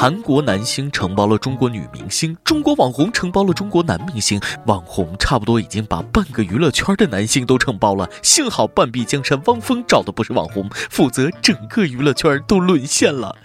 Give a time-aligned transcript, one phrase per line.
[0.00, 8.08] 韩国男星承包了中国女明星，中国网红承包了中国男明星，网红差不多已经把半个娱乐圈的男星都承包了。
[8.22, 13.36] 幸好半壁江山汪峰找的不是网红，否则整个娱乐圈都沦陷了。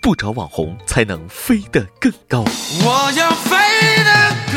[0.00, 2.44] 不找网红，才能飞得更高。
[2.84, 3.56] 我要飞
[4.04, 4.53] 得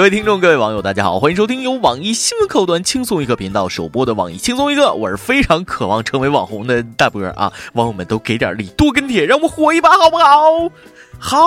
[0.00, 4.94] 各位听众，各位网友，大家好，欢迎收听由网易新闻客户端轻松一刻频道首播的网易轻松一刻。
[4.94, 7.52] 我是非常渴望成为网红的大波啊！
[7.74, 10.70] 网友们都给点力，多跟帖，让我火一把，好不好？
[11.22, 11.46] 好，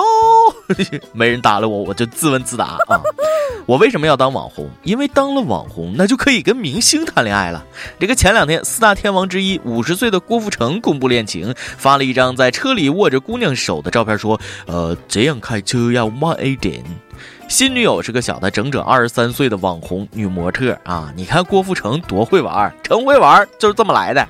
[1.12, 3.02] 没人搭理我，我就自问自答啊！
[3.66, 4.70] 我为什么要当网红？
[4.84, 7.64] 因为当了网红，那就可以跟明星谈恋爱了。
[7.98, 16.82] 这个前两天，四大天王之一五十岁的郭富城公布恋情，发了一张在车里握着姑娘手的照片，说：“呃，这样开车要慢一点。”
[17.48, 21.12] 新女友是个小的整整二十三岁的网红女模特啊！
[21.16, 24.26] 你看郭富城多会玩，成会玩就是这么来的。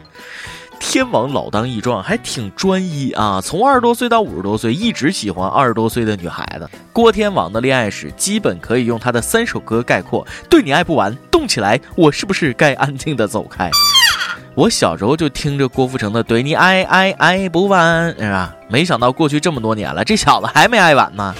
[0.78, 3.40] 天王老当益壮，还挺专一啊！
[3.42, 6.68] 从二十多岁到五十多岁，一直喜欢二十多岁的女孩子。
[6.92, 13.70] 郭天王的恋爱史基本可以用他的三首歌概括：对你爱不完，动起来，我是不是该安静的走开？
[14.54, 18.54] 我小时候就听着郭富城的对你爱爱爱不完，是吧？
[18.68, 21.34] 没想到过去这么多年了，这小子还没爱完呢。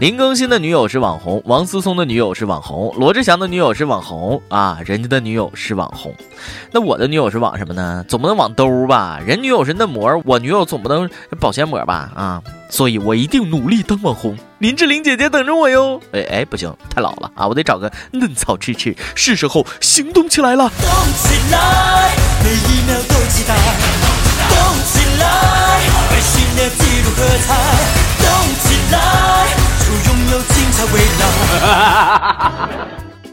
[0.00, 6.14] 林更新的女友是网红，王思聪的女友是网红，罗志祥的女友是网红啊，人家的女友是网红，
[6.70, 8.04] 那我的女友是网什么呢？
[8.06, 9.18] 总不能网兜吧？
[9.26, 11.10] 人女友是嫩模，我女友总不能
[11.40, 12.12] 保鲜膜吧？
[12.14, 14.38] 啊，所以我一定努力当网红。
[14.58, 16.00] 林志玲姐姐等着我哟！
[16.12, 20.70] 哎哎，不行，太老了啊，我得找个嫩草吃吃，是时候行动起来了。
[20.80, 23.56] 动起来，每一秒都期待。
[24.48, 25.80] 动起来，
[26.12, 27.56] 为新的纪录喝彩。
[28.20, 29.67] 动起来。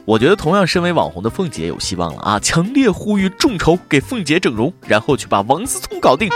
[0.05, 2.39] 我觉得同样身为网红的凤姐有希望了啊！
[2.39, 6.29] 强烈呼吁众筹给凤姐整容，然后去把王思聪搞定。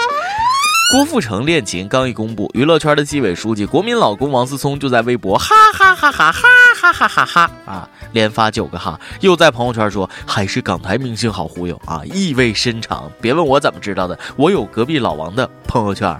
[0.91, 6.41] 郭富城恋情刚一公布，娱乐圈的纪委书记、国民老公王思聪就在微博哈哈哈哈哈
[6.75, 13.11] 哈哈哈哈啊，连发九个哈，又在朋友圈说还是港台明星好忽悠啊，意味深长。
[13.21, 16.17] 别问我怎么知道的，我有隔壁老王的朋友圈。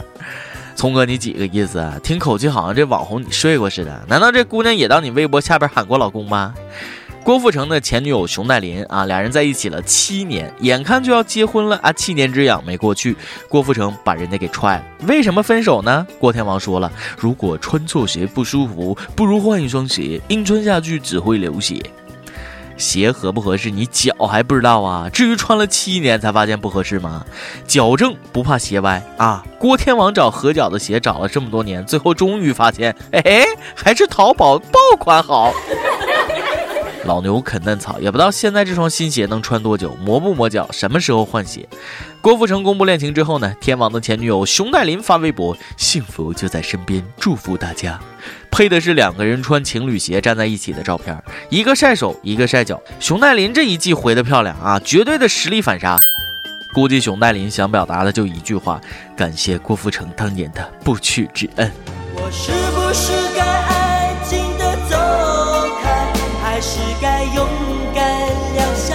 [0.80, 2.00] 聪哥，你几个意思啊？
[2.02, 4.02] 听口气好像这网红你睡过似的。
[4.08, 6.54] 难道这姑娘也到你微博下边喊过老公吗？
[7.22, 13.14] 郭富城的前女友熊黛林啊，俩人在一起了七年，眼看就要结婚了啊，七年之痒没过去，
[13.50, 14.84] 郭富城把人家给踹了。
[15.06, 16.08] 为什么分手呢？
[16.18, 21.76] 郭天王说了，如果穿错鞋不舒服，不如换一双鞋，硬穿下去只会流血。
[22.80, 25.08] 鞋合不合适，你脚还不知道啊？
[25.10, 27.24] 至于穿了七年才发现不合适吗？
[27.68, 29.44] 矫正不怕鞋歪啊！
[29.60, 33.46] 郭天王找合脚的鞋找了这么多年，最后终于发现，哎，
[33.76, 35.54] 还是淘宝爆款好。
[37.06, 41.68] 老牛啃嫩草，也不知道现在这双新鞋能穿多久，磨不磨脚，什么时候换鞋？
[42.22, 43.54] 郭富城公布恋情之后呢？
[43.62, 48.00] 天王的前女友熊黛林发微博：“幸福就在身边，祝福大家。”
[48.60, 52.78] 配的是两个人穿情侣鞋站在一起的照片，一个晒手，一个晒脚。
[53.00, 55.98] 熊黛林这一季回的漂亮啊，绝对的实力反杀。
[56.74, 58.82] 估计熊黛林想表达的就一句话：
[59.16, 61.72] 感谢郭富城当年的不屈之恩。
[62.14, 64.98] 我是不是该安静的走
[65.82, 66.12] 开，
[66.44, 67.48] 还是该勇
[67.96, 68.94] 敢留下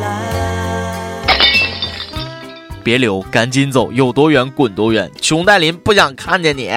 [0.00, 1.26] 来？
[2.84, 5.10] 别留，赶紧走，有多远滚多远。
[5.20, 6.70] 熊黛林不想看见你。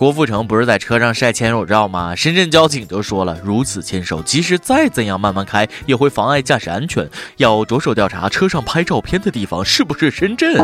[0.00, 2.14] 郭富城不是在车上晒牵手照吗？
[2.16, 7.06] 深圳交警就说了，如此牵手，即使再怎样慢慢开，也会妨碍驾驶安全，
[7.36, 10.56] 要着手调查车上拍照片的地方是不是深圳。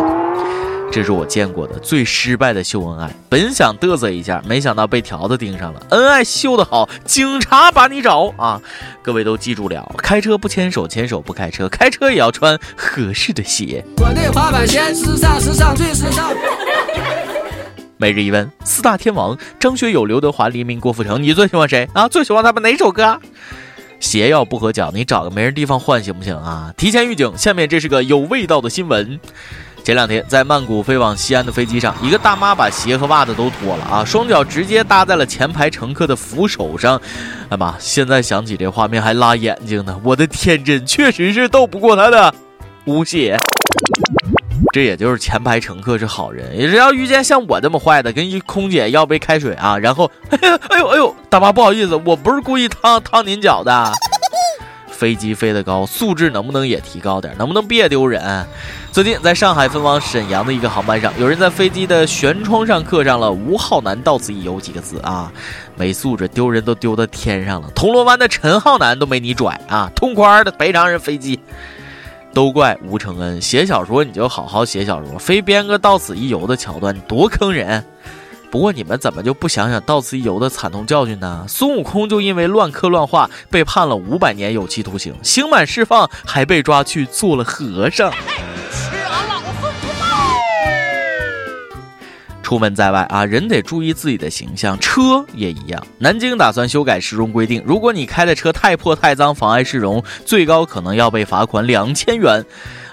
[0.91, 3.15] 这是我见过的最失败的秀恩爱。
[3.29, 5.83] 本想嘚瑟一下，没想到被条子盯上了。
[5.91, 8.59] 恩爱秀得好，警察把你找啊！
[9.03, 13.85] 各位都记住了，开车不牵手，牵手不开车，开车也要穿合适的鞋。
[13.99, 16.33] 我的滑板鞋，时尚，时尚，最时尚。
[17.99, 22.07] 每日一问：四大天王张学友、刘德华、黎明、郭富城，你最喜欢谁啊？
[22.07, 23.19] 最喜欢他们哪首歌？
[23.99, 26.73] 鞋要不合脚，你找个没人地方换行不行啊？
[26.77, 29.19] 提前预警，下面这是个有味道的新闻。
[29.83, 37.01] 前两天在曼谷飞往西安的飞机上，一个大妈把鞋和袜子都脱了啊，双脚直接搭在了前排乘客的扶手上。
[37.49, 39.99] 哎妈，现在想起这画面还辣眼睛呢。
[40.05, 42.35] 我的天真确实是斗不过他的
[42.85, 43.39] 无鞋。
[44.77, 53.91] 这也就是前排乘客是好人，也是要遇见像我这么坏的，跟一空姐要杯开水啊，然后，哎呦哎呦哎呦，大妈不好意思，我不是故意烫烫您脚的。
[54.91, 57.35] 飞机飞得高，素质能不能也提高点？
[57.39, 58.47] 能不能别丢人？
[58.93, 65.33] 最近，在上海飞往沈阳的一个航班上，有人在飞机的舷窗上刻上了“吴浩南到此一游”几个字啊，
[65.75, 67.71] 没素质，丢人都丢到天上了。
[67.75, 71.41] 铜锣湾的陈浩南都没你拽啊，痛快的赔偿人飞机。
[72.37, 77.83] 都怪吴承恩，写小说你就好好写小说，非编个“到此一游”的桥段，多坑人。
[78.51, 81.47] 不过你们怎么就不想想“到此一游”的惨痛教训呢？
[81.49, 88.13] 孙悟空就因为乱刻乱画被判了五百年有期徒刑，刑满释放还被抓去做了和尚。
[92.47, 95.85] 出门在外啊，人得注意自己的形象，车也一样。
[95.99, 102.45] 南京打算修改市容规定，如果你开的车太破太脏，妨碍市容，最高可能要被罚款两千元。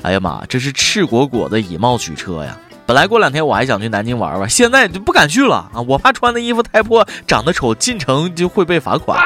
[0.01, 2.57] 哎呀妈，这是赤果果的以貌取车呀！
[2.87, 5.79] 本来过两天我还想去南京玩玩，现在就不敢去了啊！
[5.87, 9.19] 我怕穿的衣服太破，长得丑，进城就会被罚款。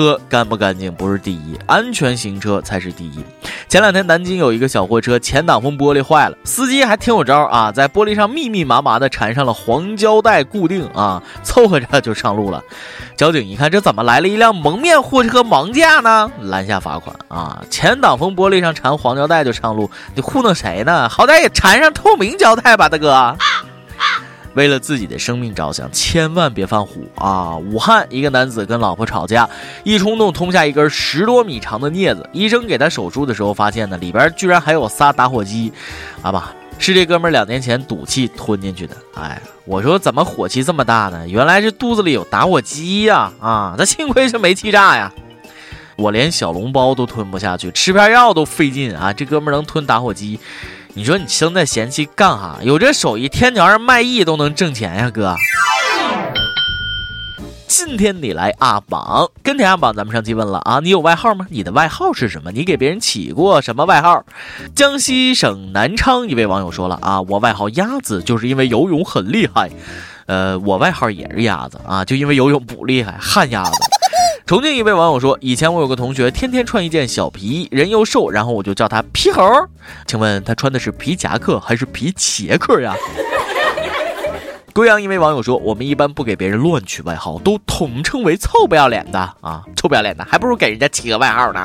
[0.00, 3.22] 车干不干净不是第一，安全行车才是第一。
[3.68, 12.62] 前两天南京有一个小货车前挡风玻璃坏了，司机还挺有招啊，在玻璃上密密麻麻的缠上了黄胶带固定啊，凑合着就上路了。
[13.14, 16.30] 交警一看，这怎么来了一辆蒙面货车盲驾呢？
[16.40, 17.62] 拦下罚款啊！
[17.68, 21.06] 前挡风玻璃上缠黄胶带就上路，你糊弄谁呢？
[21.10, 23.36] 好歹也缠上透明胶带吧，大哥。
[24.54, 27.56] 为了自己的生命着想，千万别犯虎啊！
[27.56, 29.48] 武汉一个男子跟老婆吵架，
[29.84, 35.72] 一冲动吞下一根十多米长的镊子，医生给他手术的时候发现呢，里边居然还有仨打火机，
[36.20, 38.96] 啊吧，是这哥们两年前赌气吞进去的。
[39.14, 41.28] 哎，我说怎么火气这么大呢？
[41.28, 43.32] 原来是肚子里有打火机呀！
[43.38, 45.12] 啊，那幸亏是没气炸呀！
[45.96, 49.12] 我连小笼包都吞不下去，吃片药都费劲啊！
[49.12, 50.40] 这哥们能吞打火机。
[50.94, 52.58] 你说你生在嫌弃干哈？
[52.62, 55.36] 有这手艺，天桥上卖艺都能挣钱呀，哥！
[57.68, 61.46] 今天你来阿榜，跟天阿榜，咱们上期问了啊，你有外号吗？
[61.48, 62.50] 你的外号是什么？
[62.50, 64.24] 你给别人起过什么外号？
[64.74, 69.70] 江西省南昌一位网友说了啊，我外号鸭子，就是因为游泳很厉害。
[70.26, 73.72] 呃，我外号也是鸭子啊，就因为游泳不厉害，旱鸭子。
[74.50, 79.44] 重庆一位网友说：“以前我有个同学，天天穿一件小皮衣，人又瘦，然后我就叫他皮猴。
[80.06, 82.92] 请问他穿的是皮夹克还是皮茄克呀？”
[84.74, 91.64] 贵阳一位网友说：“我们一般不给别人乱取外号，都统称为臭不要脸的啊，臭不要脸的，还不如给人家起个外号呢。”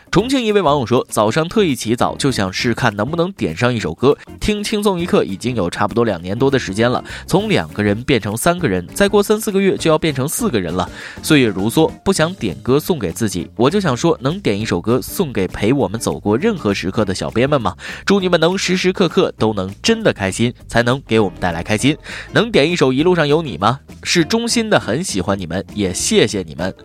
[0.11, 4.17] 重庆一位网友说：“早上特意起早，就想试看能不能点上一首歌。
[4.41, 10.89] 听轻松一刻已经有差不多两年多的时间了，从两个人变成三个人，再过三四个月就要变成四个人了。
[11.23, 17.73] 岁月如梭，不想点歌送给自己，我就想说，能点一首歌送给陪我们走过任何时刻的小编们吗？
[18.05, 21.97] 祝你们能时时刻刻都能真的开心，才能给我们带来开心。
[22.33, 23.79] 能点一首《一路上有你》吗？
[24.03, 26.75] 是衷心的很喜欢你们，也谢谢你们。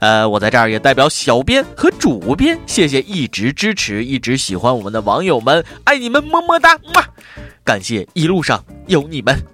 [0.00, 6.76] 呃，我在这儿也代表小编和主编。”谢谢一直支持、一直喜欢我们的网友们，爱你们，么么哒！
[6.92, 7.04] 嘛，
[7.64, 9.53] 感谢一路上有你们。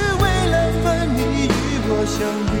[2.11, 2.60] 相遇。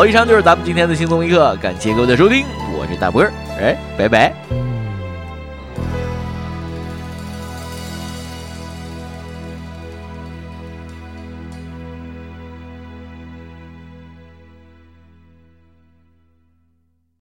[0.00, 3.30] 好，以上就是咱们今天的轻松一刻，感谢各位的收听，我是大波儿，
[3.60, 4.32] 哎，拜拜。